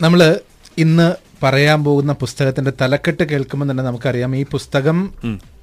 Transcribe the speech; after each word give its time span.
നമ്മൾ 0.00 0.40
ഇന്ന് 0.78 1.14
പറയാൻ 1.42 1.84
പോകുന്ന 1.84 2.12
പുസ്തകത്തിന്റെ 2.12 2.72
തലക്കെട്ട് 2.80 3.22
കേൾക്കുമ്പോൾ 3.22 3.70
തന്നെ 3.70 3.84
നമുക്കറിയാം 3.84 4.36
ഈ 4.36 4.46
പുസ്തകം 4.50 4.98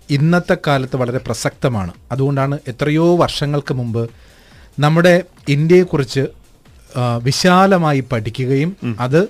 ഇന്നത്തെ 0.10 0.58
കാലത്ത് 0.68 0.96
വളരെ 0.96 1.18
പ്രസക്തമാണ്. 1.18 1.94
അതുകൊണ്ടാണ് 2.12 2.60
എത്രയോ 2.68 3.16
വർഷങ്ങൾക്ക് 3.16 3.74
മുമ്പ് 3.74 4.10
നമ്മുടെ 4.80 5.24
ഇന്ത്യയെക്കുറിച്ച് 5.50 6.24
വിശാലമായി 7.24 8.00
പഠിക്കുകയും 8.00 8.76
അത് 9.00 9.22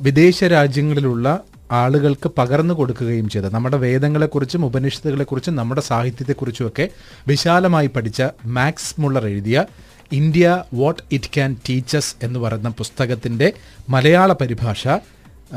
വിദേശ 0.00 0.44
രാജ്യങ്ങളിലുള്ള 0.44 1.28
ആളുകൾക്ക് 1.72 2.28
പകർന്നു 2.38 2.74
കൊടുക്കുകയും 2.74 3.28
ചെയ്ത 3.28 3.44
നമ്മുടെ 3.44 3.76
വേദങ്ങളെക്കുറിച്ചും 3.76 4.64
ഉപനിഷത്തുകളെക്കുറിച്ചും 4.64 5.56
നമ്മുടെ 5.56 5.80
സാഹിത്യത്തെക്കുറിച്ചുമൊക്കെ 5.80 6.88
വിശാലമായി 7.26 7.86
പഠിച്ച 7.86 8.22
മാക്സ് 8.46 9.00
മുള്ളർ 9.00 9.26
എഴുതിയ 9.26 9.66
India 10.12 10.64
what 10.74 11.02
it 11.12 11.30
can 11.34 11.56
teaches 11.68 12.16
എന്ന് 12.22 12.40
പറയുന്ന 12.40 12.68
പുസ്തകത്തിന്റെ 12.68 13.52
മലയാള 13.88 14.32
പരിഭാഷ 14.32 14.88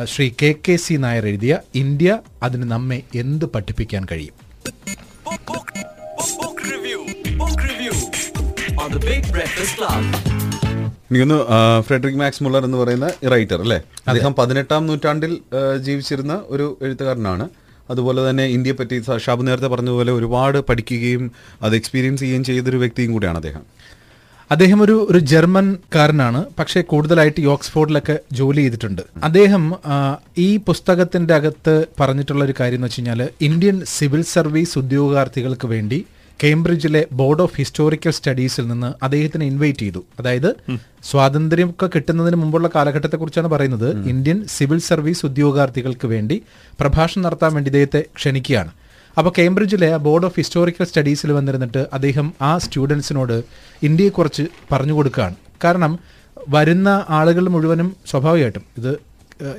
Shri 0.04 0.32
K 0.42 0.56
K 0.68 0.76
C 0.76 0.94
Nair 0.94 1.28
എഴുതിയ 1.28 1.58
ഇന്ത്യ 1.76 2.20
അതിന് 2.44 2.64
നമ്മെ 2.64 3.04
എന്ത് 3.16 3.46
പഠിപ്പിക്കാൻ 3.46 4.08
കഴിയും. 4.12 4.34
എനിക്കൊന്ന് 11.12 11.46
ഫ്രെഡറിക് 11.82 12.16
മാക്സ് 12.16 12.44
മുള്ളർ 12.44 12.66
എന്ന് 12.66 12.78
പറയുന്ന 12.78 13.12
റൈറ്റർ 13.32 13.62
അല്ലേ? 13.62 13.82
അദ്ദേഹം 14.08 14.36
പതിനെട്ടാം 14.36 14.88
നൂറ്റാണ്ടിൽ 14.88 15.42
ജീവിച്ചിരുന്ന 15.78 16.42
ഒരു 16.48 16.78
എഴുത്തുകാരനാണ്. 16.82 17.50
അതുപോലെ 17.90 18.30
തന്നെ 18.30 18.44
ഇന്ത്യയെ 18.46 18.74
പറ്റി 18.74 19.02
ഷാബ് 19.02 19.22
ഷാബു 19.22 19.44
നേരത്തെ 19.44 19.68
പറഞ്ഞതുപോലെ 19.68 20.12
ഒരുപാട് 20.12 20.58
പഠിക്കുകയും 20.58 21.32
അത് 21.62 21.76
എക്സ്പീരിയൻസ് 21.76 22.22
ചെയ്യുകയും 22.22 22.44
ചെയ്തൊരു 22.44 22.78
വ്യക്തിയും 22.78 23.12
കൂടിയാണ് 23.12 23.38
അദ്ദേഹം. 23.38 23.80
അദ്ദേഹം 24.54 24.80
ഒരു 24.84 24.94
ഒരു 25.10 25.20
ജർമ്മൻകാരനാണ് 25.32 26.40
പക്ഷേ 26.60 26.80
കൂടുതലായിട്ട് 26.92 27.42
ഓക്സ്ഫോർഡിലൊക്കെ 27.56 28.16
ജോലി 28.38 28.62
ചെയ്തിട്ടുണ്ട്. 28.64 29.02
അദ്ദേഹം 29.28 29.64
ഈ 30.46 30.48
പുസ്തകത്തിന്റെ 30.70 31.34
അകത്ത് 31.40 31.76
പറഞ്ഞിട്ടുള്ള 32.00 32.42
ഒരു 32.48 32.56
കാര്യം 32.60 32.80
എന്ന് 32.80 32.88
വെച്ച് 32.90 33.02
കഴിഞ്ഞാൽ 33.02 33.22
ഇന്ത്യൻ 33.48 33.78
സിവിൽ 33.96 34.24
സർവീസ് 34.36 34.76
ഉദ്യോഗാർത്ഥികൾക്ക് 34.82 35.70
വേണ്ടി 35.74 36.00
കേംബ്രിഡ്ജിലെ 36.44 37.04
ബോർഡ് 37.20 37.44
ഓഫ് 37.46 37.58
ഹിസ്റ്റോറിക്കൽ 37.62 38.14
സ്റ്റഡീസിൽ 38.18 38.66
നിന്ന് 38.72 38.90
അദ്ദേഹത്തിന് 39.06 39.46
ഇൻവൈറ്റ് 39.52 39.84
ചെയ്തു. 39.86 40.02
അതായത് 40.20 40.50
സ്വാതന്ത്ര്യം 41.10 41.70
ഒക്കെ 41.74 41.88
കിട്ടുന്നതിന് 41.96 42.38
മുമ്പുള്ള 42.42 42.68
കാലഘട്ടത്തെക്കുറിച്ചാണ് 42.76 43.50
പറയുന്നത്. 43.56 43.90
ഇന്ത്യൻ 44.14 44.38
സിവിൽ 44.56 44.80
സർവീസ് 44.90 45.24
ഉദ്യോഗാർത്ഥികൾക്ക് 45.30 46.08
വേണ്ടി 46.16 46.38
പ്രഭാഷണം 46.82 47.26
നടത്താൻ 47.28 47.52
വേണ്ടി 47.58 47.70
ഇദ്ദേഹത്തെ 47.74 48.02
ക്ഷണിക്കുകയാണ്. 48.20 48.72
അപ്പോൾ 49.18 49.34
കേംബ്രിഡ്ജിലെ 49.38 49.98
ബോർഡ് 49.98 50.26
ഓഫ് 50.26 50.36
ഹിസ്റ്റോറിക്കൽ 50.40 50.84
സ്റ്റഡീസിൽ 50.84 51.32
വന്നിരുന്നിട്ട് 51.32 51.88
അദ്ദേഹം 51.94 52.34
ആ 52.42 52.58
സ്റ്റുഡൻസിനോട് 52.58 53.44
ഇന്ത്യയെക്കുറിച്ച് 53.84 54.46
പറഞ്ഞു 54.72 54.94
കൊടുക്കുകയാണ്. 54.94 55.36
കാരണം 55.64 56.00
വരുന്ന 56.50 57.06
ആളുകൾ 57.10 57.50
മുഴുവനും 57.50 57.96
സ്വാഭാവികമായിട്ടും 58.06 58.66
ഇത് 58.78 58.92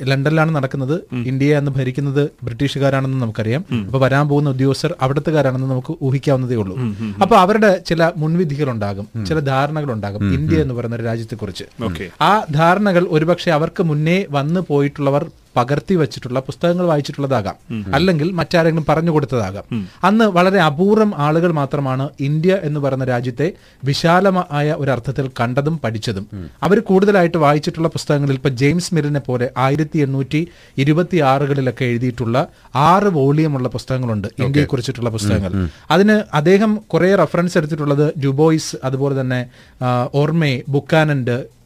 ലണ്ടനിലാണ് 0.02 0.56
നടക്കുന്നത് 0.56 0.94
ഇന്ത്യയെ 1.30 1.54
അന്ന് 1.58 1.70
ഭരിക്കുന്നത് 1.76 2.30
ബ്രിട്ടീഷുകാരാണെന്ന് 2.44 3.18
നമുക്കറിയാം. 3.22 3.62
അപ്പൊ 3.86 3.98
വരാൻ 3.98 4.28
പോകുന്ന 4.28 4.50
ഉദ്യോഗസ്ഥർ 4.50 4.94
അവിടത്തുകാരാണെന്ന് 5.04 5.68
നമുക്ക് 5.70 5.92
ഊഹിക്കാവുന്നതേ 6.02 6.56
ഉള്ളൂ. 6.56 6.76
അപ്പൊ 7.22 7.36
അവരുടെ 7.36 7.70
ചില 7.86 8.10
മുൻവിധികൾ 8.16 8.70
ഉണ്ടാകും 8.70 9.06
ചില 9.28 9.40
ധാരണകൾ 9.40 9.92
ഉണ്ടാകും 9.92 10.34
ഇന്ത്യ 10.34 10.62
എന്ന് 10.64 10.74
പറയുന്ന 10.74 10.96
ഒരു 10.96 11.02
രാജ്യത്തെക്കുറിച്ച് 11.02 11.64
ആ 12.30 12.44
ധാരണകൾ 12.58 13.06
ഒരുപക്ഷെ 13.10 13.50
അവർക്ക് 13.50 13.82
മുന്നേ 13.82 14.18
വന്നു 14.30 14.62
പോയിട്ടുള്ളവർ 14.68 15.24
പകർത്തി 15.56 15.94
വെച്ചിട്ടുള്ള 15.94 16.40
പുസ്തകങ്ങൾ 16.40 16.86
വായിച്ചിട്ടുള്ളതാകാം. 16.86 17.54
അല്ലെങ്കിൽ 17.94 18.30
മറ്റാരെങ്കിലും 18.32 18.84
പറഞ്ഞു 18.88 19.10
കൊടുത്തതാകാം. 19.10 19.88
അന്ന് 20.04 20.24
വളരെ 20.24 20.60
അപൂർവം 20.60 21.12
ആളുകൾ 21.16 21.52
മാത്രമാണ് 21.52 22.08
ഇന്ത്യ 22.20 22.58
എന്ന് 22.62 22.80
പറയുന്ന 22.80 23.04
രാജ്യത്തെ 23.04 23.52
വിശാലമായ 23.84 24.74
ഒരു 24.78 24.90
അർത്ഥത്തിൽ 24.90 25.30
കണ്ടതും 25.40 25.78
പഠിച്ചതും. 25.78 26.26
അവർ 26.62 26.80
കൂടുതലായിട്ട് 26.80 27.38
വായിച്ചിട്ടുള്ള 27.38 27.88
പുസ്തകങ്ങളിൽ 27.88 28.34
ഇപ്പൊ 28.34 28.48
ജെയിംസ് 28.48 28.94
മിറിനെ 28.94 29.20
പോലെ 29.20 29.50
ആയിരത്തി 29.56 29.98
എണ്ണൂറ്റി 29.98 30.48
ഇരുപത്തി 30.78 31.16
ആറുകളിലൊക്കെ 31.16 31.84
എഴുതിയിട്ടുള്ള 31.84 32.46
ആറ് 32.74 33.04
വോളിയമുള്ള 33.04 33.68
പുസ്തകങ്ങളുണ്ട്. 33.68 34.28
ഇന്ത്യയെ 34.38 34.66
കുറിച്ചിട്ടുള്ള 34.66 35.10
പുസ്തകങ്ങൾ. 35.10 35.68
അതിന് 35.90 36.22
അദ്ദേഹം 36.36 36.74
കുറെ 36.76 37.14
റെഫറൻസ് 37.14 37.58
എടുത്തിട്ടുള്ളത് 37.58 38.20
ഡുബോയ്സ് 38.20 38.76
അതുപോലെ 38.84 39.20
തന്നെ 39.20 39.46
ഓർമേ 40.14 40.62
ബുക്കാനൻഡ് 40.68 41.59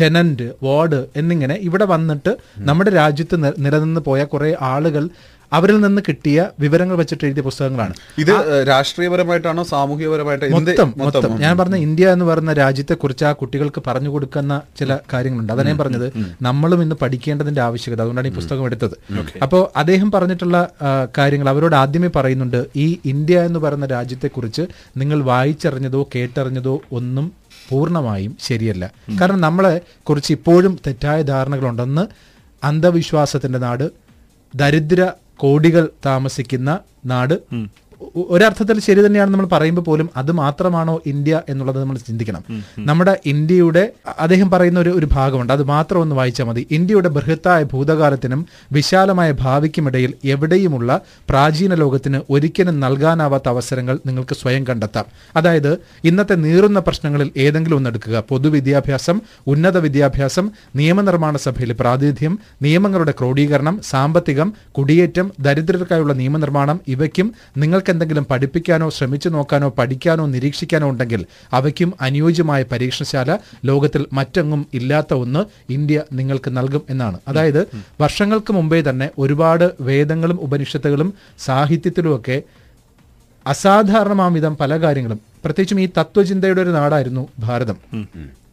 ടെനന്റ് 0.00 0.46
വാർഡ് 0.62 1.06
എന്നിങ്ങനെ 1.16 1.54
ഇവിടെ 1.60 1.84
വന്നിട്ട് 1.84 2.32
നമ്മുടെ 2.60 2.90
രാജ്യത്ത് 2.90 3.36
നിലനിന്ന് 3.58 4.00
പോയ 4.00 4.24
കുറേ 4.24 4.50
ആളുകൾ 4.60 5.04
അവരിൽ 5.52 5.80
നിന്ന് 5.80 6.02
കിട്ടിയ 6.08 6.46
വിവരങ്ങൾ 6.60 6.96
വെച്ചിട്ട് 6.96 7.24
എഴുതിയ 7.24 7.42
പുസ്തകങ്ങളാണ്. 7.42 7.94
ഇത് 8.18 8.64
രാഷ്ട്രീയപരമായിട്ടാണോ 8.68 9.62
സാമൂഹികപരമായിട്ടോ 9.62 10.46
മൊത്തം 10.48 10.94
മൊത്തം. 10.96 11.40
ഞാൻ 11.40 11.58
പറഞ്ഞ 11.58 11.76
ഇന്ത്യ 11.76 12.12
എന്ന് 12.12 12.24
പറയുന്ന 12.24 12.52
രാജ്യത്തെ 12.52 12.94
കുറിച്ച് 12.94 13.24
ആ 13.24 13.32
കുട്ടികൾക്ക് 13.32 13.82
പറഞ്ഞു 13.86 14.08
കൊടുക്കുന്ന 14.08 14.60
ചില 14.78 14.98
കാര്യങ്ങളുണ്ട്. 15.12 15.52
അതാണ് 15.52 15.68
ഞാൻ 15.68 15.78
പറഞ്ഞത് 15.78 16.12
നമ്മളും 16.42 16.82
ഇന്ന് 16.82 16.96
പഠിക്കേണ്ടതിന്റെ 17.02 17.60
ആവശ്യകത. 17.60 18.00
അതുകൊണ്ടാണ് 18.00 18.28
ഈ 18.28 18.32
പുസ്തകം 18.32 18.64
എടുത്തത്. 18.64 18.96
അപ്പോൾ 19.42 19.78
അദ്ദേഹം 19.78 20.10
പറഞ്ഞിട്ടുള്ള 20.10 20.68
കാര്യങ്ങൾ 21.18 21.48
അവരോട് 21.48 21.76
ആദ്യമേ 21.76 22.08
പറയുന്നുണ്ട് 22.16 22.64
ഈ 22.76 22.98
ഇന്ത്യ 23.04 23.40
എന്ന് 23.40 23.58
പറയുന്ന 23.58 23.86
രാജ്യത്തെക്കുറിച്ച് 23.86 24.62
നിങ്ങൾ 24.96 25.22
വായിച്ചറിഞ്ഞതോ 25.22 26.08
കേട്ടറിഞ്ഞതോ 26.14 26.80
ഒന്നും 26.92 27.32
പൂർണമായും 27.68 28.36
ശരിയല്ല. 28.42 28.90
കാരണം 29.20 29.40
നമ്മളെ 29.40 29.80
കുറിച്ച് 30.02 30.32
ഇപ്പോഴും 30.32 30.78
തെറ്റായ 30.86 31.22
ധാരണകളുണ്ടെന്ന് 31.22 32.04
അന്ധവിശ്വാസത്തിന്റെ 32.64 33.58
നാട് 33.58 33.90
ദരിദ്ര 34.54 35.10
കോടികൾ 35.40 35.90
താമസിക്കുന്ന 36.06 36.70
നാട് 37.06 37.36
ഒരർത്ഥത്തിൽ 38.16 38.80
ശരി 38.80 39.06
തന്നെയാണ് 39.06 39.30
നമ്മൾ 39.30 39.46
പറയുമ്പോൾ 39.46 39.82
പോലും 39.82 40.10
അത് 40.16 40.32
മാത്രമാണോ 40.32 41.02
ഇന്ത്യ 41.06 41.40
എന്നുള്ളത് 41.48 41.80
നമ്മൾ 41.80 41.98
ചിന്തിക്കണം. 41.98 42.44
നമ്മുടെ 42.78 43.18
ഇന്ത്യയുടെ 43.26 43.92
അദ്ദേഹം 44.18 44.50
പറയുന്ന 44.50 44.80
ഒരു 44.80 44.90
ഒരു 44.90 45.08
ഭാഗമുണ്ട്. 45.12 45.52
അത് 45.52 45.64
മാത്രം 45.64 46.00
ഒന്ന് 46.00 46.16
വായിച്ചാൽ 46.16 46.44
മതി. 46.44 46.66
ഇന്ത്യയുടെ 46.70 47.08
ബൃഹത്തായ 47.08 47.62
ഭൂതകാലത്തിനും 47.62 48.46
വിശാലമായ 48.72 49.32
ഭാവിക്കുമിടയിൽ 49.32 50.14
എവിടെയുമുള്ള 50.24 51.00
പ്രാചീന 51.28 51.74
ലോകത്തിന് 51.74 52.20
ഒരിക്കലും 52.30 52.80
നൽകാനാവാത്ത 52.80 53.48
അവസരങ്ങൾ 53.48 53.98
നിങ്ങൾക്ക് 54.06 54.34
സ്വയം 54.34 54.66
കണ്ടെത്താം. 54.66 55.04
അതായത് 55.36 55.78
ഇന്നത്തെ 56.04 56.34
നീറുന്ന 56.34 56.80
പ്രശ്നങ്ങളിൽ 56.80 57.30
ഏതെങ്കിലും 57.36 57.76
ഒന്ന് 57.76 57.90
എടുക്കുക. 57.90 58.24
പൊതുവിദ്യാഭ്യാസം 58.28 59.20
ഉന്നത 59.46 59.78
വിദ്യാഭ്യാസം 59.78 60.50
നിയമനിർമ്മാണ 60.76 61.36
സഭയിലെ 61.36 61.74
പ്രാതിനിധ്യം 61.74 62.38
നിയമങ്ങളുടെ 62.62 63.10
ക്രോഡീകരണം 63.10 63.80
സാമ്പത്തികം 63.90 64.54
കുടിയേറ്റം 64.78 65.32
ദരിദ്രർക്കായുള്ള 65.40 66.12
നിയമനിർമ്മാണം 66.12 66.80
ഇവയ്ക്കും 66.88 67.34
നിങ്ങൾക്ക് 67.56 67.89
എന്തെങ്കിലും 67.90 68.26
പഠിപ്പിക്കാനോ 68.30 68.90
ശ്രമിച്ചു 68.90 69.28
നോക്കാനോ 69.28 69.68
പഠിക്കാനോ 69.78 70.26
നിരീക്ഷിക്കാനോ 70.26 70.90
ഉണ്ടെങ്കിൽ 70.90 71.26
അവയ്ക്കും 71.52 71.94
അനുയോജ്യമായ 72.00 72.62
പരീക്ഷണശാല 72.62 73.38
ലോകത്തിൽ 73.64 74.06
മറ്റെങ്ങും 74.12 74.66
ഇല്ലാത്ത 74.74 75.14
ഒന്ന് 75.14 75.72
ഇന്ത്യ 75.72 76.02
നിങ്ങൾക്ക് 76.12 76.56
നൽകും 76.56 76.82
എന്നാണ്. 76.90 77.18
അതായത് 77.28 77.66
വർഷങ്ങൾക്ക് 78.00 78.52
മുമ്പേ 78.52 78.80
തന്നെ 78.88 79.10
ഒരുപാട് 79.18 79.70
വേദങ്ങളും 79.80 80.40
ഉപനിഷത്തുകളും 80.40 81.14
സാഹിത്യത്തിലുമൊക്കെ 81.38 82.42
അസാധാരണമാം 83.46 84.32
വിധം 84.34 84.56
പല 84.56 84.76
കാര്യങ്ങളും. 84.80 85.20
പ്രത്യേകിച്ചും 85.44 85.80
ഈ 85.80 85.88
തത്വചിന്തയുടെ 85.98 86.62
ഒരു 86.62 86.70
നാടായിരുന്നു 86.70 87.28
ഭാരതം. 87.38 87.76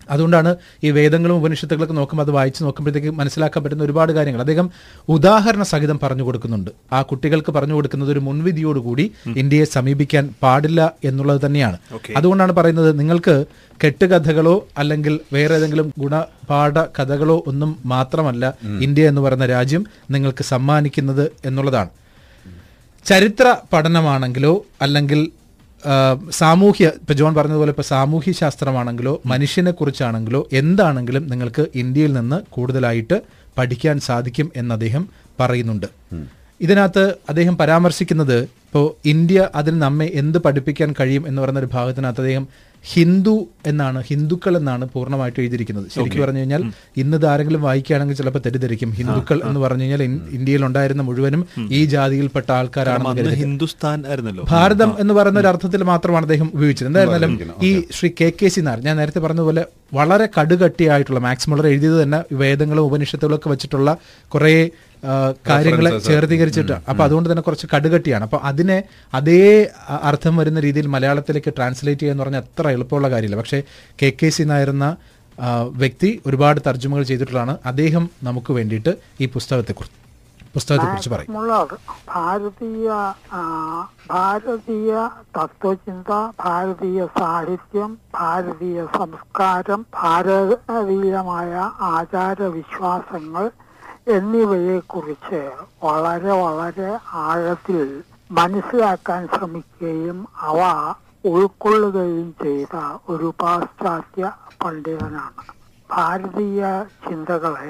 അതുകൊണ്ടാണ് 0.10 0.56
ഈ 0.84 0.92
വേദങ്ങളും 0.92 1.36
ഉപനിഷത്തുകളൊക്കെ 1.36 1.94
നോക്കുമ്പോൾ 1.94 2.24
അത് 2.24 2.32
വായിച്ച് 2.32 2.64
നോക്കുമ്പോഴത്തേക്ക് 2.64 3.12
മനസ്സിലാക്കാൻ 3.12 3.64
പറ്റുന്ന 3.64 3.84
ഒരുപാട് 3.84 4.12
കാര്യങ്ങൾ. 4.12 4.42
അദ്ദേഹം 4.42 4.72
ഉദാഹരണ 5.10 5.64
സഹിതം 5.64 6.00
പറഞ്ഞു 6.04 6.24
കൊടുക്കുന്നുണ്ട്. 6.24 6.72
ആ 6.94 7.02
കുട്ടികൾക്ക് 7.02 7.52
പറഞ്ഞു 7.52 7.74
കൊടുക്കുന്നത് 7.74 8.12
ഒരു 8.12 8.20
മുൻവിധിയോടുകൂടി 8.20 9.12
ഇന്ത്യയെ 9.36 9.64
സമീപിക്കാൻ 9.64 10.30
പാടില്ല 10.44 10.94
എന്നുള്ളത് 11.04 11.42
തന്നെയാണ്. 11.46 11.78
അതുകൊണ്ടാണ് 12.16 12.52
പറയുന്നത് 12.52 13.00
നിങ്ങൾക്ക് 13.00 13.46
കെട്ടുകഥകളോ 13.84 14.68
അല്ലെങ്കിൽ 14.78 15.20
വേറെ 15.34 15.56
ഏതെങ്കിലും 15.56 15.94
ഗുണപാഠ 15.98 16.80
കഥകളോ 17.00 17.44
ഒന്നും 17.48 17.80
മാത്രമല്ല 17.86 18.54
ഇന്ത്യ 18.82 19.08
എന്ന് 19.08 19.22
പറയുന്ന 19.22 19.46
രാജ്യം 19.46 19.86
നിങ്ങൾക്ക് 20.12 20.44
സമ്മാനിക്കുന്നത് 20.44 21.32
എന്നുള്ളതാണ്. 21.46 21.90
ചരിത്ര 23.06 23.56
പഠനമാണെങ്കിലോ 23.74 24.66
അല്ലെങ്കിൽ 24.82 25.20
സാമൂഹ്യ 26.30 26.92
ഇപ്പം 27.00 27.16
ജോൺ 27.16 27.36
പറഞ്ഞതുപോലെ 27.36 27.70
ഇപ്പോൾ 27.70 27.82
സാമൂഹ്യ 27.82 28.32
ശാസ്ത്രമാണെങ്കിലോ 28.32 29.22
മനുഷ്യനെ 29.26 29.72
കുറിച്ചാണെങ്കിലോ 29.72 30.48
എന്താണെങ്കിലും 30.52 31.30
നിങ്ങൾക്ക് 31.30 31.68
ഇന്ത്യയിൽ 31.76 32.14
നിന്ന് 32.14 32.44
കൂടുതലായിട്ട് 32.50 33.22
പഠിക്കാൻ 33.58 34.00
സാധിക്കും 34.00 34.52
എന്ന് 34.56 34.74
അദ്ദേഹം 34.74 35.10
പറയുന്നുണ്ട്. 35.40 35.88
ഇതിനകത്ത് 36.62 37.16
അദ്ദേഹം 37.30 37.58
പരാമർശിക്കുന്നത് 37.58 38.38
ഇപ്പോൾ 38.44 38.96
ഇന്ത്യ 39.06 39.50
അതിൽ 39.56 39.80
നമ്മെ 39.80 40.12
എന്ത് 40.14 40.38
പഠിപ്പിക്കാൻ 40.38 40.96
കഴിയും 41.00 41.28
എന്ന് 41.28 41.42
പറയുന്ന 41.42 41.60
ഒരു 41.60 41.70
ഭാഗത്തിനകത്ത് 41.74 42.22
അദ്ദേഹം 42.22 42.48
ഹിന്ദു 42.84 43.48
എന്നാണ് 43.66 44.04
ഹിന്ദുക്കൾ 44.10 44.58
എന്നാണ് 44.58 44.90
പൂർണമായിട്ട് 44.94 45.40
എഴുതിയിരിക്കുന്നത്. 45.40 45.88
ശരിക്കും 45.96 46.22
പറഞ്ഞു 46.22 46.40
കഴിഞ്ഞാൽ 46.40 46.64
ഇന്ന് 46.98 47.26
ആരെങ്കിലും 47.26 47.62
വായിക്കുകയാണെങ്കിൽ 47.62 48.16
ചിലപ്പോൾ 48.16 48.40
തെറ്റിദ്ധരിക്കും. 48.40 48.92
ഹിന്ദുക്കൾ 48.92 49.42
എന്ന് 49.48 49.60
പറഞ്ഞു 49.60 49.82
കഴിഞ്ഞാൽ 49.82 50.04
ഇന്ത്യയിൽ 50.38 50.66
ഉണ്ടായിരുന്ന 50.66 51.02
മുഴുവനും 51.02 51.48
ഈ 51.58 51.86
ജാതിയിൽപ്പെട്ട 51.86 52.52
ആൾക്കാരാണ് 52.52 53.36
ഹിന്ദുസ്ഥാൻ 53.44 54.08
ആയിരുന്നല്ലോ. 54.08 54.46
ഭാരതം 54.50 54.96
എന്ന് 55.00 55.14
പറയുന്ന 55.14 55.40
ഒരു 55.40 55.48
അർത്ഥത്തിൽ 55.48 55.84
മാത്രമാണ് 55.84 56.26
അദ്ദേഹം 56.26 56.52
ഉപയോഗിച്ചത്. 56.54 56.88
എന്തായിരുന്നാലും 56.88 57.40
ഈ 57.62 57.84
Shri 57.92 58.10
K 58.22 58.34
K 58.42 58.48
C 58.48 58.62
Nair 58.62 58.80
ഞാൻ 58.80 58.98
നേരത്തെ 58.98 59.20
പറഞ്ഞതുപോലെ 59.20 59.66
വളരെ 59.94 60.30
കടുകട്ടിയായിട്ടുള്ള 60.40 61.20
മാക്സ് 61.20 61.50
എഴുതിയത് 61.50 62.04
തന്നെ 62.04 62.24
വേദങ്ങളും 62.34 62.82
ഉപനിഷത്തുകളൊക്കെ 62.82 63.50
വെച്ചിട്ടുള്ള 63.50 63.98
കുറെ 64.28 64.70
കാര്യങ്ങളെ 65.50 66.00
ചേർത്തീകരിച്ചിട്ട്. 66.00 66.72
അപ്പോൾ 66.72 67.04
അതുകൊണ്ട് 67.04 67.32
തന്നെ 67.32 67.42
കുറച്ച് 67.42 67.68
കടുകട്ടിയാണ്. 67.76 68.24
അപ്പോൾ 68.24 68.42
അതിനെ 68.44 68.84
അതേ 69.14 69.68
അർത്ഥം 70.02 70.38
വരുന്ന 70.38 70.60
രീതിയിൽ 70.60 70.88
മലയാളത്തിലേക്ക് 70.88 71.54
ട്രാൻസ്ലേറ്റ് 71.54 72.02
ചെയ്യുക 72.02 72.14
എന്ന് 72.14 72.24
പറഞ്ഞാൽ 72.24 72.42
അത്ര 72.42 72.70
എളുപ്പമുള്ള 72.70 73.10
കാര്യമില്ല. 73.10 73.36
പക്ഷേ 73.36 73.62
കെ 74.02 74.14
കെ 74.24 74.30
സി 74.30 74.44
നായർ 74.44 74.72
വ്യക്തി 75.70 76.22
ഒരുപാട് 76.26 76.60
തർജമകൾ 76.68 77.04
ചെയ്തിട്ടുള്ളതാണ്. 77.04 77.58
അദ്ദേഹം 77.66 78.10
നമുക്ക് 78.24 78.54
വേണ്ടിയിട്ട് 78.54 78.98
ഈ 79.22 79.26
പുസ്തകത്തെ 79.26 79.74
കുറിച്ച് 79.74 81.10
പറയും. 81.10 81.34
മുള്ളർ 81.34 81.78
ഭാരതീയ 82.16 82.90
ആ, 83.34 83.42
ഭാരതീയ 84.12 85.10
തത്വചിന്ത 85.38 86.32
ഭാരതീയ 86.46 87.06
സാഹിത്യം 87.06 87.98
ഭാരതീയ 88.16 88.86
സംസ്കാരം 88.86 89.86
ഭാരതീയമായ 89.94 91.72
ആചാര 91.80 92.28
ആചാരവിശ്വാസങ്ങൾ 92.28 93.52
എന്നിവയെക്കുറിച്ച് 94.08 95.42
വളരെ 95.84 96.34
വളരെ 96.44 96.92
ആഴത്തിൽ 97.24 97.82
മനസ്സിലാക്കാൻ 98.32 99.22
ശ്രമിക്കുകയും 99.28 100.18
അവ 100.48 100.60
ഉൾക്കൊള്ളുകയും 101.26 102.28
ചെയ്ത 102.44 102.76
ഒരു 103.10 103.30
പാശ്ചാത്യ 103.42 104.24
പണ്ഡിതനാണ്. 104.64 105.44
ഭാരതീയ 105.90 106.62
ചിന്തകളെ 107.06 107.70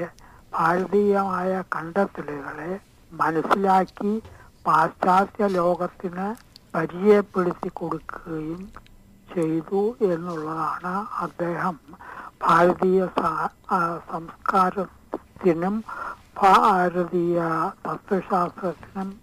ഭാരതീയമായ 0.54 1.52
കണ്ടെത്തലുകളെ 1.76 2.72
മനസ്സിലാക്കി 3.12 4.14
പാശ്ചാത്യ 4.66 5.48
ലോകത്തിന് 5.58 6.28
പരിചയപ്പെടുത്തി 6.76 7.70
കൊടുക്കുകയും 7.74 8.62
ചെയ്തു 9.30 9.82
എന്നുള്ളതാണ് 10.10 10.94
അദ്ദേഹം 11.26 11.78
ഭാരതീയ 12.44 13.00
സംസ്കാരത്തിനും 14.10 15.76
ഭാരതീയ 16.42 17.42
തത്വശാസ്ത്രത്തിനും 17.88 19.20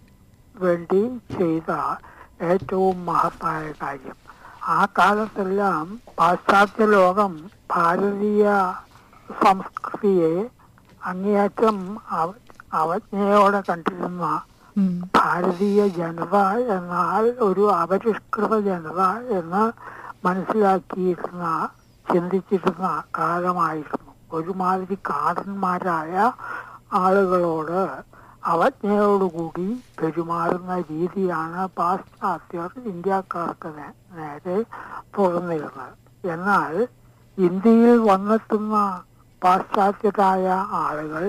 വേണ്ടി 0.56 1.20
ചെയ്ത 1.38 1.96
ഏറ്റവും 2.42 3.06
മഹത്തായ 3.06 3.72
കാര്യം. 3.82 4.16
ആ 4.64 4.86
കാലത്തെല്ലാം 4.98 6.00
പാശ്ചാത്യ 6.18 6.86
ലോകം 6.86 7.50
ഭാരതീയ 7.70 8.72
സംസ്കൃതിയെ 9.44 10.50
അങ്ങേയറ്റം 11.04 11.98
അവ- 12.10 12.40
അവജ്ഞയോടെ 12.72 13.62
കണ്ടിരുന്ന 13.70 14.40
ഭാരതീയ 15.16 15.88
ജനത 15.88 16.36
എന്നാൽ 16.76 17.22
ഒരു 17.22 17.72
അപരിഷ്കൃത 17.72 18.58
ജനത 18.60 19.02
എന്ന് 19.30 19.72
മനസ്സിലാക്കിയിരുന്ന 20.26 21.68
ചിന്തിച്ചിരുന്ന 22.12 23.02
കാലമായിരുന്നു. 23.18 24.12
ഒരുമാതിരി 24.32 24.94
കാടന്മാരായ 24.94 26.32
ആളുകളോട് 26.94 27.78
അവജ്ഞയോടുകൂടി 28.44 29.66
പെരുമാറുന്ന 29.98 30.72
രീതിയാണ് 30.90 31.62
പാശ്ചാത്യർ 31.76 32.70
ഇന്ത്യക്കാർക്ക് 32.90 33.70
നേരെ 34.16 34.56
തുറന്നിരുന്നത് 35.16 35.94
എന്നാൽ 36.24 36.74
ഇന്ത്യയിൽ 37.38 37.94
വന്നെത്തുന്ന 38.08 38.76
പാശ്ചാത്യരായ 39.42 40.46
ആളുകൾ 40.82 41.24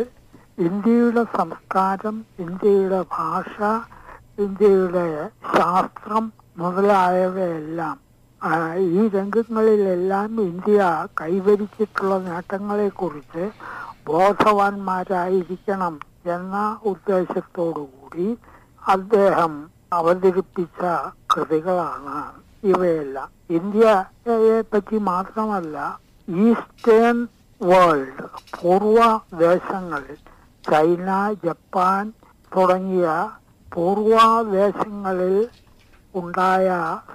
ഇന്ത്യയുടെ 0.59 1.23
സംസ്കാരം 1.37 2.17
ഇന്ത്യയുടെ 2.39 2.99
ഭാഷ 3.11 3.55
ഇന്ത്യയുടെ 4.39 5.07
ശാസ്ത്രം 5.55 6.25
മുതലായവയെല്ലാം 6.57 7.95
ഈ 8.89 9.01
രംഗങ്ങളിലെല്ലാം 9.15 10.29
ഇന്ത്യ 10.41 10.79
കൈവരിച്ചിട്ടുള്ള 11.21 12.17
നേട്ടങ്ങളെ 12.27 12.89
കുറിച്ച് 12.95 13.45
ബോധവാന്മാരായിരിക്കണം 14.05 15.95
എന്ന 16.35 16.55
ഉദ്ദേശത്തോടുകൂടി 16.83 18.27
അദ്ദേഹം 18.83 19.53
അവതരിപ്പിച്ച 19.93 20.81
കൃതികളാണ് 21.33 22.17
ഇവയെല്ലാം. 22.63 23.29
ഇന്ത്യയെ 23.57 24.57
പറ്റി 24.73 24.97
മാത്രമല്ല 25.11 25.77
ഈസ്റ്റേൺ 26.27 27.17
വേൾഡ് 27.61 28.23
പൂർവ 28.55 28.99
ദേശങ്ങളിൽ 29.43 30.17
ചൈന 30.63 31.09
ജപ്പാൻ 31.45 32.05
തുടങ്ങിയ 32.51 33.07
പൂർവ 33.71 34.15
ദേശങ്ങളിൽ 34.53 35.37
ഉണ്ടായ 36.13 36.67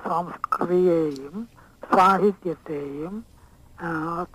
സംസ്കൃതിയെയും 0.07 1.37
സാഹിത്യത്തെയും 1.83 3.15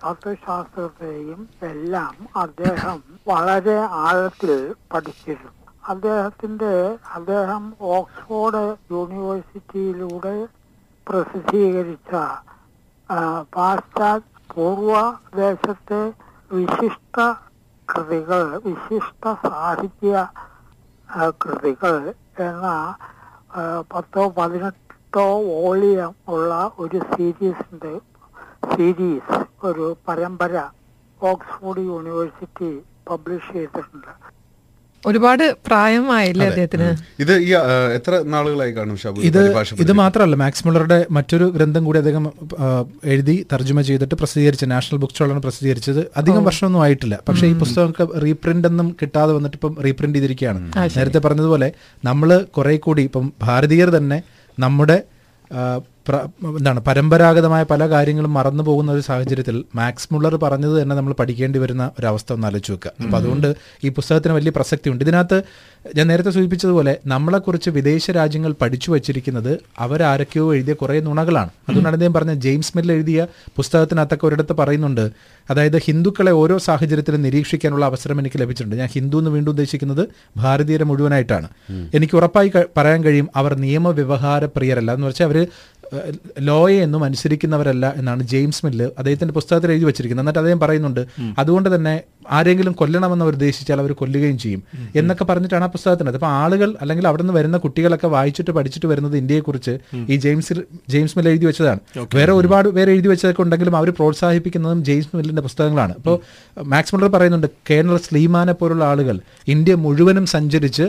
തത്വശാസ്ത്രത്തെയും 0.02 1.40
എല്ലാം 1.62 2.14
അദ്ദേഹം 2.36 2.98
വളരെ 3.28 3.76
ആഴത്തിൽ 4.02 4.52
പഠിച്ചിരുന്നു. 4.92 5.52
അദ്ദേഹത്തിന്റെ 5.88 6.72
അദ്ദേഹം 7.14 7.64
ഓക്സ്ഫോർഡ് 7.96 8.62
യൂണിവേഴ്സിറ്റിയിലൂടെ 8.90 10.36
പ്രസിദ്ധീകരിച്ച 11.06 12.12
പാശ്ചാത്യ 13.52 14.22
പൂർവ 14.54 14.92
ദേശത്തെ 15.36 16.00
വിശിഷ്ട 16.50 17.16
കൃതികൾ 17.88 18.42
വിശിഷ്ട 18.66 19.34
സാഹിത്യ 19.46 20.12
കൃതികൾ 21.42 21.96
എന്ന 22.40 22.66
പത്തോ 23.92 24.24
പതിനെട്ടോ 24.38 25.26
വോളിയം 25.50 26.12
ഉള്ള 26.28 26.52
ഒരു 26.78 26.98
സീരീസിന്റെ 27.12 27.94
സീരീസ് 28.72 29.40
ഒരു 29.66 29.86
പരമ്പര 30.08 30.54
ഓക്സ്ഫോർഡ് 31.20 31.82
യൂണിവേഴ്സിറ്റി 31.92 32.70
പബ്ലിഷ് 33.10 33.52
ചെയ്തിട്ടുണ്ട്. 33.56 34.12
ഒരുപാട് 35.06 35.42
പ്രായമായില്ലേ 35.66 36.46
അദ്ദേഹത്തിന്? 36.50 36.86
ഇത് 37.22 37.32
ഈ 37.48 37.50
എത്ര 37.96 38.12
നാളുകളായി 38.32 38.72
കാണും 38.78 38.96
ഷാബു 39.02 39.20
ഇത് 39.28 39.38
ഇത് 39.84 39.92
മാത്രമല്ല 40.00 40.36
മാക്സ് 40.42 40.64
മുള്ളറുടെ 40.66 40.98
മറ്റൊരു 41.16 41.46
ഗ്രന്ഥം 41.56 41.82
കൂടി 41.88 41.98
അദ്ദേഹം 42.02 42.24
എഴുതി 43.12 43.36
തർജമ 43.52 43.80
ചെയ്തിട്ട് 43.88 44.14
പ്രസിദ്ധീകരിച്ച 44.14 44.64
നാഷണൽ 44.74 44.98
ബുക്ക് 45.02 45.14
സ്റ്റോളാണ് 45.14 45.42
പ്രസിദ്ധീകരിച്ചത്. 45.42 46.00
അധികം 46.16 46.44
വർഷമൊന്നും 46.44 46.82
ആയിട്ടില്ല. 46.86 47.18
പക്ഷേ 47.28 47.46
ഈ 47.52 47.54
പുസ്തകമൊക്കെ 47.62 48.06
റീപ്രിന്റ് 48.24 48.68
ഒന്നും 48.68 48.88
കിട്ടാതെ 49.02 49.32
വന്നിട്ട് 49.32 49.56
ഇപ്പം 49.56 49.76
റീപ്രിന്റ് 49.86 50.16
ചെയ്തിരിക്കുകയാണ്. 50.18 50.62
നേരത്തെ 50.96 51.22
പറഞ്ഞതുപോലെ 51.26 51.68
നമ്മൾ 52.04 52.30
കുറെ 52.58 52.76
കൂടി 52.88 53.04
ഇപ്പം 53.10 53.32
ഭാരതീയർ 53.42 53.90
തന്നെ 53.98 54.20
നമ്മുടെ 54.58 54.98
എന്താണ് 56.12 56.80
പരമ്പരാഗതമായ 56.80 57.62
പല 57.62 57.88
കാര്യങ്ങളും 57.88 58.34
മറന്നു 58.34 58.62
പോകുന്ന 58.62 58.92
ഒരു 58.92 59.00
സാഹചര്യത്തിൽ 59.00 59.64
മാക്സ് 59.74 60.14
മുള്ളർ 60.14 60.36
പറഞ്ഞത് 60.36 60.82
തന്നെ 60.82 60.96
നമ്മൾ 60.96 61.12
പഠിക്കേണ്ടി 61.12 61.58
വരുന്ന 61.58 61.90
ഒരു 62.00 62.06
അവസ്ഥ 62.06 62.32
ഒന്ന് 62.32 62.46
ആലോചിച്ച് 62.46 62.72
വെക്കുക. 62.72 62.92
അപ്പോൾ 63.02 63.16
അതുകൊണ്ട് 63.16 63.56
ഈ 63.84 63.88
പുസ്തകത്തിന് 63.88 64.34
വലിയ 64.34 64.50
പ്രസക്തിയുണ്ട്. 64.56 65.04
ഇതിനകത്ത് 65.04 65.42
ഞാൻ 65.96 66.06
നേരത്തെ 66.06 66.30
സൂചിപ്പിച്ചതുപോലെ 66.30 66.96
നമ്മളെക്കുറിച്ച് 67.06 67.70
വിദേശ 67.70 68.10
രാജ്യങ്ങൾ 68.10 68.54
പഠിച്ചു 68.62 68.90
വച്ചിരിക്കുന്നത് 68.90 69.58
അവരാരൊക്കെയോ 69.78 70.54
എഴുതിയ 70.54 70.74
കുറേ 70.74 71.00
നുണകളാണ്. 71.00 71.50
അതുകൊണ്ടാണ് 71.68 71.94
അദ്ദേഹം 71.94 72.12
പറഞ്ഞ 72.12 72.34
ജെയിംസ് 72.34 72.72
മിൽ 72.76 72.92
എഴുതിയ 72.92 73.26
പുസ്തകത്തിനകത്തൊക്കെ 73.56 74.26
ഒരിടത്ത് 74.26 74.52
പറയുന്നുണ്ട് 74.52 75.10
അതായത് 75.50 75.78
ഹിന്ദുക്കളെ 75.78 76.30
ഓരോ 76.30 76.58
സാഹചര്യത്തിലും 76.58 77.22
നിരീക്ഷിക്കാനുള്ള 77.22 77.84
അവസരം 77.84 78.20
എനിക്ക് 78.20 78.40
ലഭിച്ചിട്ടുണ്ട്. 78.40 78.76
ഞാൻ 78.76 78.88
ഹിന്ദു 78.88 79.18
എന്ന് 79.18 79.30
വീണ്ടും 79.30 79.50
ഉദ്ദേശിക്കുന്നത് 79.50 80.08
ഭാരതീയരെ 80.36 80.84
മുഴുവനായിട്ടാണ്. 80.84 81.48
എനിക്ക് 81.94 82.16
ഉറപ്പായി 82.16 82.52
പറയാൻ 82.76 83.04
കഴിയും 83.04 83.28
അവർ 83.36 83.54
നിയമവ്യവഹാര 83.54 84.44
പ്രിയരല്ല 84.44 84.94
എന്ന് 84.94 85.06
വെച്ചാൽ 85.06 85.24
അവർ 85.24 85.46
ലോയെ 86.40 86.82
എന്നും 86.82 87.04
അനുസരിക്കുന്നവരല്ല 87.04 87.94
എന്നാണ് 87.96 88.22
ജെയിംസ് 88.22 88.66
മില്ല് 88.66 88.84
അദ്ദേഹത്തിന്റെ 88.98 89.34
പുസ്തകത്തിൽ 89.34 89.70
എഴുതി 89.72 89.84
വെച്ചിരിക്കുന്നത്. 89.84 90.24
എന്നിട്ട് 90.24 90.38
അദ്ദേഹം 90.38 90.60
പറയുന്നുണ്ട് 90.60 91.06
അതുകൊണ്ട് 91.38 91.74
തന്നെ 91.74 92.02
ആരെങ്കിലും 92.30 92.72
കൊല്ലണമെന്ന് 92.72 93.24
അവർ 93.24 93.32
ഉദ്ദേശിച്ചാൽ 93.32 93.80
അവർ 93.80 93.92
കൊല്ലുകയും 93.92 94.38
ചെയ്യും. 94.38 94.62
എന്നൊക്കെ 94.96 95.24
പറഞ്ഞിട്ടാണ് 95.24 95.64
ആ 95.64 95.66
പുസ്തകത്തിനകത്ത് 95.66 96.18
അപ്പൊ 96.18 96.26
ആളുകൾ 96.26 96.76
അല്ലെങ്കിൽ 96.80 97.08
അവിടെ 97.08 97.22
നിന്ന് 97.22 97.34
വരുന്ന 97.34 97.56
കുട്ടികളൊക്കെ 97.56 98.06
വായിച്ചിട്ട് 98.06 98.50
പഠിച്ചിട്ട് 98.50 98.86
വരുന്നത് 98.86 99.16
ഇന്ത്യയെക്കുറിച്ച് 99.16 99.78
ഈ 100.08 100.16
ജെയിംസ് 100.16 100.54
ജെയിംസ് 100.88 101.18
മില്ല് 101.18 101.32
എഴുതി 101.32 101.46
വെച്ചതാണ്. 101.46 101.80
വേറെ 102.14 102.32
ഒരുപാട് 102.32 102.68
പേര് 102.68 102.90
എഴുതി 102.90 103.08
വെച്ചതൊക്കെ 103.08 103.42
ഉണ്ടെങ്കിലും 103.42 103.76
അവർ 103.76 103.90
പ്രോത്സാഹിപ്പിക്കുന്നതും 103.90 104.84
ജെയിംസ് 104.84 105.16
മില്ലിന്റെ 105.16 105.42
പുസ്തകങ്ങളാണ്. 105.42 105.92
അപ്പോൾ 105.92 106.20
മാക്സ് 106.62 106.94
മുള്ളർ 106.94 107.10
പറയുന്നുണ്ട് 107.10 107.46
കേണൽ 107.70 107.96
സ്ലീമാനെ 107.96 108.52
പോലുള്ള 108.52 108.84
ആളുകൾ 108.84 109.20
ഇന്ത്യ 109.48 109.74
മുഴുവനും 109.74 110.26
സഞ്ചരിച്ച് 110.26 110.88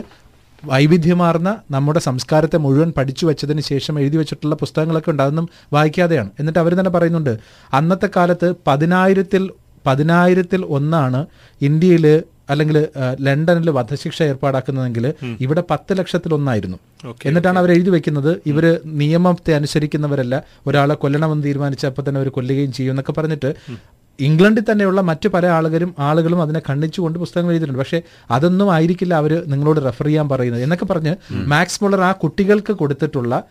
വൈവിധ്യമാർന്ന 0.64 1.56
നമ്മുടെ 1.70 2.00
സംസ്കാരത്തെ 2.00 2.56
മുഴുവൻ 2.58 2.92
പഠിച്ചു 2.96 3.26
വെച്ചതിന് 3.26 3.60
ശേഷം 3.60 4.00
എഴുതി 4.00 4.16
വെച്ചിട്ടുള്ള 4.16 4.54
പുസ്തകങ്ങളൊക്കെ 4.54 5.10
ഉണ്ട്. 5.10 5.22
അതൊന്നും 5.22 5.48
വായിക്കാതെയാണ്. 5.72 6.30
എന്നിട്ട് 6.40 6.58
അവർ 6.58 6.74
തന്നെ 6.74 6.90
പറയുന്നുണ്ട് 6.90 7.38
അന്നത്തെ 7.72 8.08
കാലത്ത് 8.16 8.54
പതിനായിരത്തിൽ 8.66 9.50
പതിനായിരത്തിൽ 9.86 10.64
ഒന്നാണ് 10.64 11.26
ഇന്ത്യയിൽ 11.62 12.22
അല്ലെങ്കിൽ 12.50 12.86
ലണ്ടനിൽ 13.20 13.70
വധശിക്ഷ 13.70 14.22
ഏർപ്പാടാക്കുന്നതെങ്കിൽ 14.22 15.14
ഇവിടെ 15.40 15.62
പത്ത് 15.70 15.98
ലക്ഷത്തിൽ 15.98 16.34
ഒന്നായിരുന്നു. 16.34 16.78
എന്നിട്ടാണ് 17.24 17.58
അവർ 17.58 17.70
എഴുതി 17.70 17.90
വെക്കുന്നത് 17.90 18.36
ഇവർ 18.46 18.80
നിയമത്തെ 18.84 19.52
അനുസരിക്കുന്നവരല്ല 19.52 20.42
ഒരാളെ 20.66 20.94
കൊല്ലണമെന്ന് 20.94 21.44
തീരുമാനിച്ചപ്പോൾ 21.44 22.02
തന്നെ 22.08 22.18
അവർ 22.18 22.28
കൊല്ലുകയും 22.28 22.72
ചെയ്യും 22.72 22.92
എന്നൊക്കെ 22.92 23.12
പറഞ്ഞിട്ട് 23.12 23.54
ഇംഗ്ലണ്ടിൽ 24.26 24.64
തന്നെയുള്ള 24.70 25.00
മറ്റു 25.00 25.28
പല 25.28 25.46
ആളുകളും 25.46 25.94
ആളുകളും 25.98 26.42
അതിനെ 26.42 26.60
ഖണ്ഡിച്ചുകൊണ്ട് 26.68 27.18
പുസ്തകങ്ങൾ 27.18 27.52
എഴുതിയിട്ടുണ്ട്. 27.52 27.82
പക്ഷേ 27.82 28.02
അതൊന്നും 28.30 28.72
ആയിരിക്കില്ല 28.72 29.14
അവർ 29.14 29.32
നിങ്ങളോട് 29.46 29.80
റെഫർ 29.84 30.06
ചെയ്യാൻ 30.06 30.28
പറയുന്നത്. 30.28 30.62
എന്നൊക്കെ 30.62 30.84
പറഞ്ഞ് 30.84 31.12
മാക്സ് 31.52 31.84
മുള്ളർ 31.84 32.00
ആ 32.00 32.12
കുട്ടികൾക്ക് 32.12 32.72
കൊടുത്തിട്ടുള്ള 32.72 33.42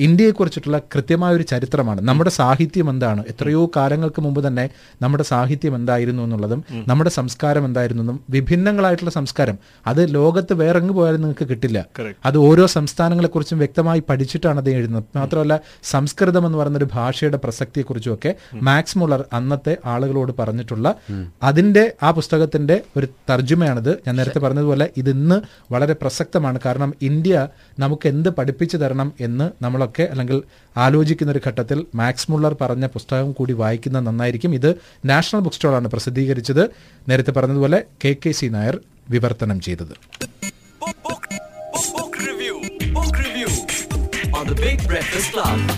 ഇന്ത്യയെക്കുറിച്ചിട്ടുള്ള 0.00 0.78
കൃത്യമായ 0.94 1.34
ഒരു 1.34 1.42
ചരിത്രമാണ്. 1.42 2.00
നമ്മുടെ 2.00 2.30
സാഹിത്യം 2.30 2.90
എന്താണ്? 2.90 3.24
എത്രയോ 3.28 3.70
കാലങ്ങൾക്ക് 3.76 4.20
മുമ്പ് 4.20 4.46
തന്നെ 4.46 4.70
നമ്മുടെ 5.02 5.24
സാഹിത്യം 5.32 5.76
എന്തായിരുന്നു 5.76 6.22
എന്നുള്ളതും 6.22 6.64
നമ്മുടെ 6.88 7.10
സംസ്കാരം 7.10 7.66
എന്തായിരുന്നു 7.66 8.02
എന്നും 8.02 8.20
വിഭിന്നങ്ങളായിട്ടുള്ള 8.30 9.10
സംസ്കാരം. 9.10 9.58
അത് 9.86 10.14
ലോകത്ത് 10.14 10.54
വേറെ 10.62 10.78
എങ്ങ് 10.78 10.94
പോയാലും 10.94 11.20
നിങ്ങൾക്ക് 11.20 11.48
കിട്ടില്ല. 11.52 11.84
അത് 12.24 12.38
ഓരോ 12.38 12.66
സംസ്ഥാനങ്ങളെക്കുറിച്ചും 12.66 13.58
വ്യക്തമായി 13.58 14.02
പഠിച്ചിട്ടാണ് 14.08 14.58
അത് 14.58 14.70
എഴുതുന്നത്. 14.70 15.04
മാത്രമല്ല 15.16 15.60
സംസ്കൃതം 15.82 16.46
എന്ന് 16.46 16.58
പറയുന്ന 16.58 16.78
ഒരു 16.78 16.88
ഭാഷയുടെ 16.92 17.40
പ്രസക്തിയെക്കുറിച്ചും 17.44 18.14
ഒക്കെ 18.14 18.34
മാക്സ് 18.54 18.98
മുള്ളർ 18.98 19.24
അന്നത്തെ 19.32 19.76
ആളുകൾ 19.84 20.04
ആളുകളോട് 20.06 20.32
പറഞ്ഞിട്ടുള്ള 20.40 20.94
അതിന്റെ 21.42 21.84
ആ 22.02 22.10
പുസ്തകത്തിന്റെ 22.10 22.78
ഒരു 22.96 23.06
തർജമയാണിത്. 23.30 23.92
ഞാൻ 24.06 24.16
നേരത്തെ 24.16 24.38
പറഞ്ഞതുപോലെ 24.38 24.88
ഇതിന്ന് 24.96 25.14
ഇന്ന് 25.26 25.36
വളരെ 25.72 25.94
പ്രസക്തമാണ്. 26.00 26.58
കാരണം 26.64 26.90
ഇന്ത്യ 27.02 27.36
നമുക്ക് 27.78 28.06
എന്ത് 28.08 28.28
പഠിപ്പിച്ചു 28.28 28.76
തരണം 28.76 29.08
എന്ന് 29.20 29.46
നമ്മളൊക്കെ 29.64 30.04
അല്ലെങ്കിൽ 30.12 30.38
ആലോചിക്കുന്ന 30.76 31.32
ഒരു 31.32 31.40
ഘട്ടത്തിൽ 31.46 31.78
മാക്സ് 31.94 32.28
മുള്ളർ 32.32 32.54
പറഞ്ഞ 32.60 32.86
പുസ്തകം 32.96 33.32
കൂടി 33.32 33.54
വായിക്കുന്ന 33.62 34.00
നന്നായിരിക്കും. 34.08 34.54
ഇത് 34.54 34.70
നാഷണൽ 35.04 35.42
ബുക്ക് 35.46 35.56
സ്റ്റോളാണ് 35.56 35.90
പ്രസിദ്ധീകരിച്ചത്. 35.94 36.62
നേരത്തെ 37.08 37.34
പറഞ്ഞതുപോലെ 37.38 37.80
കെ 38.04 38.12
കെ 38.26 38.32
സി 38.40 38.46
നായർ 38.46 38.78
വിവർത്തനം 39.10 39.60
ചെയ്തത്. 39.60 39.94
Book, 40.82 40.96
book, 41.06 41.24
book, 41.74 41.86
book 41.96 42.16
review. 42.28 42.54
Book 42.98 43.16
review. 43.26 43.50
On 44.38 44.46
the 44.52 44.58
Big 44.66 44.78
Breakfast 44.92 45.30
Club. 45.36 45.72